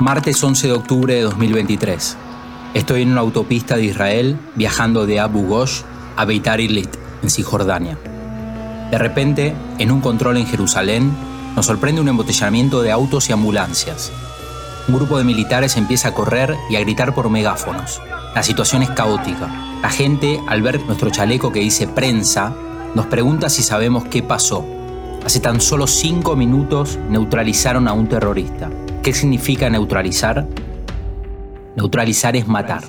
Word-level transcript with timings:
Martes 0.00 0.42
11 0.42 0.66
de 0.66 0.72
octubre 0.72 1.14
de 1.14 1.22
2023. 1.22 2.16
Estoy 2.72 3.02
en 3.02 3.12
una 3.12 3.20
autopista 3.20 3.76
de 3.76 3.84
Israel 3.84 4.38
viajando 4.54 5.04
de 5.04 5.20
Abu 5.20 5.46
Ghosh 5.46 5.82
a 6.16 6.24
Beitar 6.24 6.60
Illit, 6.60 6.88
en 7.22 7.28
Cisjordania. 7.28 7.98
De 8.90 8.96
repente, 8.96 9.54
en 9.78 9.90
un 9.90 10.00
control 10.00 10.38
en 10.38 10.46
Jerusalén, 10.46 11.12
nos 11.54 11.66
sorprende 11.66 12.00
un 12.00 12.08
embotellamiento 12.08 12.80
de 12.80 12.92
autos 12.92 13.28
y 13.28 13.32
ambulancias. 13.32 14.10
Un 14.88 14.94
grupo 14.94 15.18
de 15.18 15.24
militares 15.24 15.76
empieza 15.76 16.08
a 16.08 16.14
correr 16.14 16.56
y 16.70 16.76
a 16.76 16.80
gritar 16.80 17.14
por 17.14 17.28
megáfonos. 17.28 18.00
La 18.34 18.42
situación 18.42 18.82
es 18.82 18.90
caótica. 18.90 19.48
La 19.82 19.90
gente, 19.90 20.40
al 20.48 20.62
ver 20.62 20.80
nuestro 20.86 21.10
chaleco 21.10 21.52
que 21.52 21.60
dice 21.60 21.86
prensa, 21.86 22.54
nos 22.94 23.06
pregunta 23.06 23.50
si 23.50 23.62
sabemos 23.62 24.04
qué 24.04 24.22
pasó. 24.22 24.64
Hace 25.26 25.40
tan 25.40 25.60
solo 25.60 25.86
cinco 25.86 26.36
minutos 26.36 26.98
neutralizaron 27.10 27.86
a 27.86 27.92
un 27.92 28.08
terrorista. 28.08 28.70
¿Qué 29.02 29.12
significa 29.12 29.68
neutralizar? 29.68 30.46
Neutralizar 31.74 32.36
es 32.36 32.46
matar. 32.46 32.84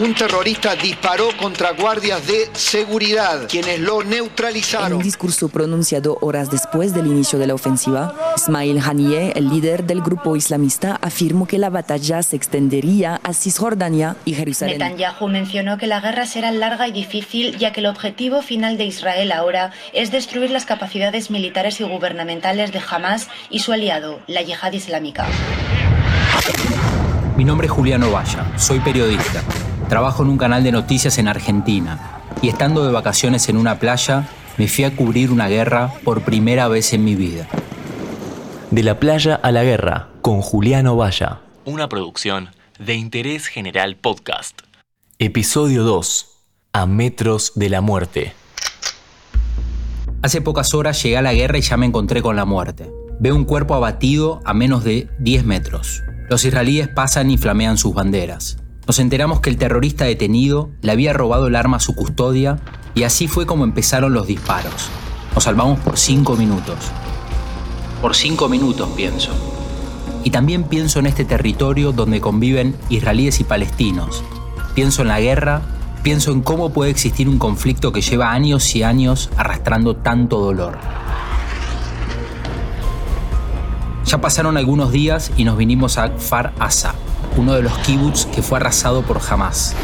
Un 0.00 0.14
terrorista 0.14 0.74
disparó 0.76 1.28
contra 1.36 1.72
guardias 1.72 2.26
de 2.26 2.48
seguridad, 2.54 3.46
quienes 3.50 3.80
lo 3.80 4.02
neutralizaron. 4.02 4.92
En 4.92 4.94
un 4.94 5.02
discurso 5.02 5.50
pronunciado 5.50 6.16
horas 6.22 6.50
después 6.50 6.94
del 6.94 7.06
inicio 7.06 7.38
de 7.38 7.46
la 7.46 7.52
ofensiva, 7.52 8.14
Ismail 8.34 8.80
Haniyeh, 8.80 9.32
el 9.36 9.50
líder 9.50 9.84
del 9.84 10.00
grupo 10.00 10.36
islamista, 10.36 10.98
afirmó 11.02 11.46
que 11.46 11.58
la 11.58 11.68
batalla 11.68 12.22
se 12.22 12.34
extendería 12.36 13.20
a 13.22 13.34
Cisjordania 13.34 14.16
y 14.24 14.32
Jerusalén. 14.32 14.78
Netanyahu 14.78 15.28
mencionó 15.28 15.76
que 15.76 15.86
la 15.86 16.00
guerra 16.00 16.24
será 16.24 16.50
larga 16.50 16.88
y 16.88 16.92
difícil, 16.92 17.58
ya 17.58 17.74
que 17.74 17.80
el 17.80 17.86
objetivo 17.86 18.40
final 18.40 18.78
de 18.78 18.86
Israel 18.86 19.32
ahora 19.32 19.72
es 19.92 20.10
destruir 20.10 20.50
las 20.50 20.64
capacidades 20.64 21.30
militares 21.30 21.78
y 21.78 21.84
gubernamentales 21.84 22.72
de 22.72 22.80
Hamas 22.90 23.28
y 23.50 23.58
su 23.58 23.74
aliado, 23.74 24.20
la 24.26 24.40
yihad 24.40 24.72
islámica. 24.72 25.26
Mi 27.36 27.44
nombre 27.44 27.66
es 27.66 27.70
Juliano 27.70 28.10
Valla, 28.10 28.50
soy 28.56 28.80
periodista. 28.80 29.42
Trabajo 29.90 30.22
en 30.22 30.28
un 30.28 30.38
canal 30.38 30.62
de 30.62 30.70
noticias 30.70 31.18
en 31.18 31.26
Argentina 31.26 32.20
y 32.40 32.48
estando 32.48 32.86
de 32.86 32.92
vacaciones 32.92 33.48
en 33.48 33.56
una 33.56 33.80
playa, 33.80 34.28
me 34.56 34.68
fui 34.68 34.84
a 34.84 34.94
cubrir 34.94 35.32
una 35.32 35.48
guerra 35.48 35.92
por 36.04 36.22
primera 36.22 36.68
vez 36.68 36.92
en 36.92 37.04
mi 37.04 37.16
vida. 37.16 37.48
De 38.70 38.84
la 38.84 39.00
playa 39.00 39.34
a 39.34 39.50
la 39.50 39.64
guerra, 39.64 40.10
con 40.22 40.42
Juliano 40.42 40.94
Valla. 40.94 41.40
Una 41.64 41.88
producción 41.88 42.50
de 42.78 42.94
Interés 42.94 43.48
General 43.48 43.96
Podcast. 43.96 44.60
Episodio 45.18 45.82
2. 45.82 46.36
A 46.72 46.86
metros 46.86 47.50
de 47.56 47.68
la 47.68 47.80
muerte. 47.80 48.32
Hace 50.22 50.40
pocas 50.40 50.72
horas 50.72 51.02
llegué 51.02 51.16
a 51.16 51.22
la 51.22 51.34
guerra 51.34 51.58
y 51.58 51.62
ya 51.62 51.76
me 51.76 51.86
encontré 51.86 52.22
con 52.22 52.36
la 52.36 52.44
muerte. 52.44 52.88
Veo 53.18 53.34
un 53.34 53.44
cuerpo 53.44 53.74
abatido 53.74 54.40
a 54.44 54.54
menos 54.54 54.84
de 54.84 55.08
10 55.18 55.44
metros. 55.46 56.04
Los 56.28 56.44
israelíes 56.44 56.86
pasan 56.86 57.28
y 57.32 57.38
flamean 57.38 57.76
sus 57.76 57.92
banderas. 57.92 58.59
Nos 58.86 58.98
enteramos 58.98 59.40
que 59.40 59.50
el 59.50 59.56
terrorista 59.56 60.04
detenido 60.04 60.70
le 60.82 60.92
había 60.92 61.12
robado 61.12 61.46
el 61.46 61.56
arma 61.56 61.76
a 61.76 61.80
su 61.80 61.94
custodia 61.94 62.58
y 62.94 63.04
así 63.04 63.28
fue 63.28 63.46
como 63.46 63.64
empezaron 63.64 64.12
los 64.12 64.26
disparos. 64.26 64.88
Nos 65.34 65.44
salvamos 65.44 65.78
por 65.80 65.96
cinco 65.96 66.36
minutos. 66.36 66.76
Por 68.02 68.16
cinco 68.16 68.48
minutos 68.48 68.88
pienso. 68.96 69.30
Y 70.24 70.30
también 70.30 70.64
pienso 70.64 70.98
en 70.98 71.06
este 71.06 71.24
territorio 71.24 71.92
donde 71.92 72.20
conviven 72.20 72.76
israelíes 72.88 73.40
y 73.40 73.44
palestinos. 73.44 74.22
Pienso 74.74 75.02
en 75.02 75.08
la 75.08 75.20
guerra, 75.20 75.62
pienso 76.02 76.32
en 76.32 76.42
cómo 76.42 76.72
puede 76.72 76.90
existir 76.90 77.28
un 77.28 77.38
conflicto 77.38 77.92
que 77.92 78.00
lleva 78.00 78.32
años 78.32 78.74
y 78.74 78.82
años 78.82 79.30
arrastrando 79.36 79.96
tanto 79.96 80.40
dolor. 80.40 80.78
Ya 84.10 84.20
pasaron 84.20 84.56
algunos 84.56 84.90
días 84.90 85.30
y 85.36 85.44
nos 85.44 85.56
vinimos 85.56 85.96
a 85.96 86.08
Far 86.18 86.52
Asa, 86.58 86.96
uno 87.36 87.52
de 87.52 87.62
los 87.62 87.78
kibbutz 87.78 88.26
que 88.26 88.42
fue 88.42 88.58
arrasado 88.58 89.02
por 89.02 89.20
Hamas. 89.30 89.76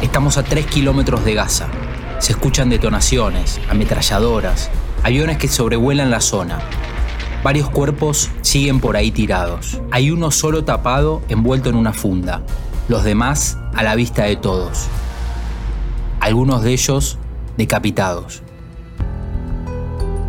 Estamos 0.00 0.38
a 0.38 0.44
3 0.44 0.64
kilómetros 0.64 1.26
de 1.26 1.34
Gaza. 1.34 1.68
Se 2.18 2.32
escuchan 2.32 2.70
detonaciones, 2.70 3.60
ametralladoras, 3.68 4.70
aviones 5.02 5.36
que 5.36 5.48
sobrevuelan 5.48 6.10
la 6.10 6.22
zona. 6.22 6.58
Varios 7.44 7.68
cuerpos 7.68 8.30
siguen 8.40 8.80
por 8.80 8.96
ahí 8.96 9.10
tirados. 9.10 9.78
Hay 9.90 10.10
uno 10.10 10.30
solo 10.30 10.64
tapado 10.64 11.20
envuelto 11.28 11.68
en 11.68 11.74
una 11.74 11.92
funda. 11.92 12.40
Los 12.88 13.04
demás 13.04 13.58
a 13.74 13.82
la 13.82 13.94
vista 13.94 14.24
de 14.24 14.36
todos. 14.36 14.86
Algunos 16.20 16.62
de 16.62 16.72
ellos 16.72 17.18
decapitados. 17.58 18.40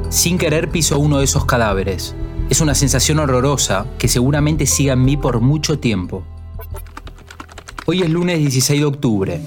Sin 0.10 0.38
querer 0.38 0.70
piso 0.70 1.00
uno 1.00 1.20
de 1.20 1.24
esos 1.24 1.46
cadáveres 1.46 2.14
es 2.50 2.62
una 2.62 2.76
sensación 2.76 3.20
horrorosa 3.20 3.88
que 3.98 4.08
seguramente 4.08 4.66
siga 4.66 4.94
en 4.94 5.04
mí 5.04 5.18
por 5.18 5.42
mucho 5.42 5.80
tiempo. 5.80 6.24
Hoy 7.86 8.04
es 8.04 8.10
lunes 8.10 8.40
16 8.40 8.80
de 8.80 8.86
octubre. 8.86 9.42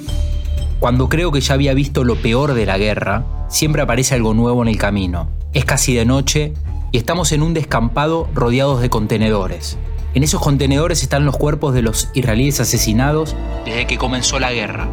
Cuando 0.81 1.09
creo 1.09 1.33
que 1.33 1.41
ya 1.41 1.55
había 1.55 1.73
visto 1.73 2.05
lo 2.05 2.17
peor 2.17 2.53
de 2.53 2.67
la 2.67 2.77
guerra, 2.77 3.25
siempre 3.49 3.83
aparece 3.83 4.15
algo 4.15 4.35
nuevo 4.35 4.63
en 4.63 4.69
el 4.69 4.77
camino. 4.77 5.31
Es 5.55 5.65
casi 5.65 5.95
de 5.95 6.05
noche 6.05 6.53
y 6.93 6.99
estamos 6.99 7.33
en 7.33 7.43
un 7.43 7.55
descampado 7.55 8.29
rodeados 8.35 8.83
de 8.83 8.91
contenedores. 8.91 9.79
En 10.13 10.23
esos 10.23 10.43
contenedores 10.43 11.03
están 11.03 11.25
los 11.25 11.37
cuerpos 11.37 11.73
de 11.73 11.83
los 11.83 12.11
israelíes 12.13 12.61
asesinados 12.61 13.35
desde 13.65 13.87
que 13.87 13.97
comenzó 13.97 14.39
la 14.39 14.53
guerra. 14.53 14.89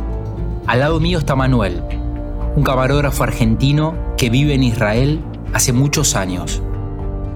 Al 0.66 0.80
lado 0.80 1.00
mío 1.02 1.20
está 1.20 1.36
Manuel, 1.36 1.82
un 2.56 2.64
camarógrafo 2.64 3.24
argentino 3.24 3.96
que 4.18 4.30
vive 4.30 4.54
en 4.54 4.64
Israel 4.64 5.22
hace 5.54 5.74
muchos 5.74 6.16
años 6.16 6.62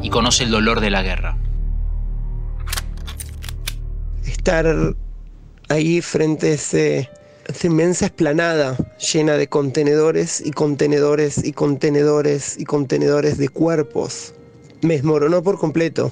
y 0.01 0.09
conoce 0.09 0.43
el 0.43 0.51
dolor 0.51 0.81
de 0.81 0.89
la 0.89 1.03
guerra. 1.03 1.37
Estar 4.25 4.95
ahí 5.69 6.01
frente 6.01 6.47
a 6.47 6.53
ese, 6.53 7.09
esa 7.47 7.67
inmensa 7.67 8.05
esplanada 8.05 8.75
llena 8.97 9.37
de 9.37 9.47
contenedores 9.47 10.41
y 10.45 10.51
contenedores 10.51 11.43
y 11.43 11.53
contenedores 11.53 12.57
y 12.59 12.65
contenedores 12.65 13.37
de 13.37 13.49
cuerpos 13.49 14.33
me 14.81 14.95
desmoronó 14.95 15.43
por 15.43 15.59
completo. 15.59 16.11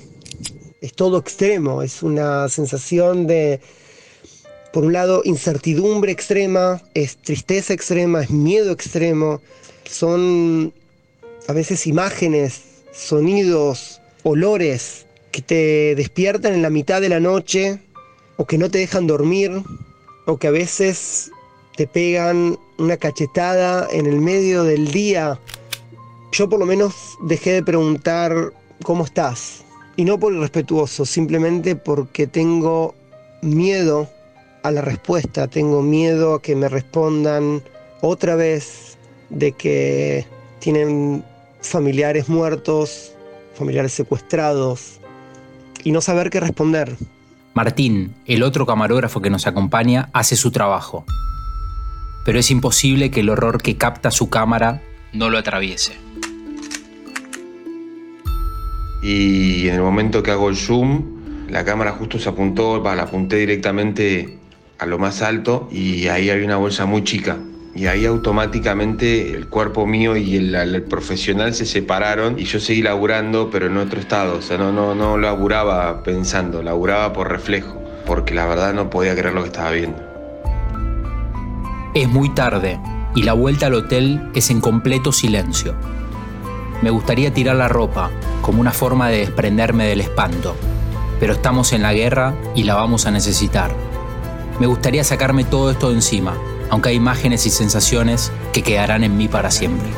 Es 0.81 0.93
todo 0.93 1.17
extremo, 1.17 1.81
es 1.81 2.03
una 2.03 2.47
sensación 2.47 3.27
de, 3.27 3.59
por 4.71 4.85
un 4.85 4.93
lado, 4.93 5.21
incertidumbre 5.25 6.11
extrema, 6.11 6.81
es 6.93 7.17
tristeza 7.17 7.73
extrema, 7.73 8.21
es 8.21 8.29
miedo 8.29 8.71
extremo, 8.71 9.41
son 9.83 10.73
a 11.47 11.53
veces 11.53 11.85
imágenes 11.87 12.61
sonidos, 12.91 14.01
olores 14.23 15.05
que 15.31 15.41
te 15.41 15.95
despiertan 15.95 16.53
en 16.53 16.61
la 16.61 16.69
mitad 16.69 17.01
de 17.01 17.09
la 17.09 17.19
noche 17.19 17.79
o 18.37 18.45
que 18.45 18.57
no 18.57 18.69
te 18.69 18.79
dejan 18.79 19.07
dormir 19.07 19.51
o 20.25 20.37
que 20.37 20.47
a 20.47 20.51
veces 20.51 21.31
te 21.75 21.87
pegan 21.87 22.57
una 22.77 22.97
cachetada 22.97 23.87
en 23.91 24.05
el 24.05 24.19
medio 24.19 24.63
del 24.63 24.91
día. 24.91 25.39
Yo 26.31 26.49
por 26.49 26.59
lo 26.59 26.65
menos 26.65 27.17
dejé 27.23 27.53
de 27.53 27.63
preguntar 27.63 28.53
cómo 28.83 29.05
estás. 29.05 29.63
Y 29.95 30.05
no 30.05 30.19
por 30.19 30.33
irrespetuoso, 30.33 31.05
simplemente 31.05 31.75
porque 31.75 32.27
tengo 32.27 32.95
miedo 33.41 34.09
a 34.63 34.71
la 34.71 34.81
respuesta, 34.81 35.47
tengo 35.47 35.81
miedo 35.81 36.35
a 36.35 36.41
que 36.41 36.55
me 36.55 36.69
respondan 36.69 37.61
otra 38.01 38.35
vez 38.35 38.97
de 39.29 39.51
que 39.51 40.25
tienen 40.59 41.23
familiares 41.61 42.29
muertos, 42.29 43.13
familiares 43.55 43.93
secuestrados, 43.93 44.99
y 45.83 45.91
no 45.91 46.01
saber 46.01 46.29
qué 46.29 46.39
responder. 46.39 46.95
Martín, 47.53 48.13
el 48.25 48.43
otro 48.43 48.65
camarógrafo 48.65 49.21
que 49.21 49.29
nos 49.29 49.47
acompaña, 49.47 50.09
hace 50.13 50.35
su 50.35 50.51
trabajo. 50.51 51.05
Pero 52.25 52.39
es 52.39 52.51
imposible 52.51 53.11
que 53.11 53.21
el 53.21 53.29
horror 53.29 53.61
que 53.61 53.77
capta 53.77 54.11
su 54.11 54.29
cámara 54.29 54.81
no 55.13 55.29
lo 55.29 55.37
atraviese. 55.37 55.93
Y 59.01 59.67
en 59.67 59.75
el 59.75 59.81
momento 59.81 60.21
que 60.21 60.31
hago 60.31 60.49
el 60.49 60.57
zoom, 60.57 61.47
la 61.49 61.63
cámara 61.63 61.93
justo 61.93 62.19
se 62.19 62.29
apuntó, 62.29 62.83
la 62.83 63.03
apunté 63.03 63.37
directamente 63.37 64.37
a 64.77 64.85
lo 64.85 64.99
más 64.99 65.21
alto 65.21 65.67
y 65.71 66.07
ahí 66.07 66.29
hay 66.29 66.43
una 66.43 66.57
bolsa 66.57 66.85
muy 66.85 67.03
chica 67.03 67.37
y 67.75 67.87
ahí 67.87 68.05
automáticamente 68.05 69.33
el 69.33 69.47
cuerpo 69.47 69.85
mío 69.85 70.17
y 70.17 70.35
el, 70.35 70.83
profesional 70.83 71.53
se 71.53 71.65
separaron 71.65 72.39
y 72.39 72.45
yo 72.45 72.59
seguí 72.59 72.81
laburando, 72.81 73.49
pero 73.51 73.67
en 73.67 73.77
otro 73.77 73.99
estado. 73.99 74.37
O 74.37 74.41
sea, 74.41 74.57
no, 74.57 74.71
no, 74.71 74.95
no 74.95 75.17
laburaba 75.17 76.03
pensando, 76.03 76.63
laburaba 76.63 77.13
por 77.13 77.29
reflejo, 77.29 77.81
porque 78.05 78.33
la 78.33 78.45
verdad 78.45 78.73
no 78.73 78.89
podía 78.89 79.15
creer 79.15 79.33
lo 79.33 79.41
que 79.41 79.47
estaba 79.47 79.71
viendo. 79.71 80.01
Es 81.93 82.07
muy 82.07 82.29
tarde 82.29 82.79
y 83.15 83.23
la 83.23 83.33
vuelta 83.33 83.67
al 83.67 83.75
hotel 83.75 84.29
es 84.33 84.49
en 84.49 84.61
completo 84.61 85.11
silencio. 85.11 85.75
Me 86.81 86.89
gustaría 86.89 87.33
tirar 87.33 87.55
la 87.55 87.67
ropa 87.67 88.09
como 88.41 88.61
una 88.61 88.71
forma 88.71 89.09
de 89.09 89.19
desprenderme 89.19 89.85
del 89.85 90.01
espanto, 90.01 90.55
pero 91.19 91.33
estamos 91.33 91.73
en 91.73 91.81
la 91.81 91.93
guerra 91.93 92.35
y 92.55 92.63
la 92.63 92.75
vamos 92.75 93.05
a 93.05 93.11
necesitar. 93.11 93.75
Me 94.59 94.67
gustaría 94.67 95.03
sacarme 95.03 95.43
todo 95.43 95.71
esto 95.71 95.89
de 95.89 95.95
encima, 95.95 96.35
aunque 96.69 96.89
hay 96.89 96.95
imágenes 96.95 97.45
y 97.45 97.49
sensaciones 97.49 98.31
que 98.53 98.63
quedarán 98.63 99.03
en 99.03 99.17
mí 99.17 99.27
para 99.27 99.51
siempre. 99.51 99.89